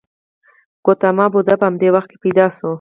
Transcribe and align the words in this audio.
ګوتاما 0.85 1.25
بودا 1.33 1.55
په 1.59 1.65
همدې 1.69 1.89
وخت 1.95 2.09
کې 2.11 2.17
پیدا 2.25 2.45
شو. 2.55 2.67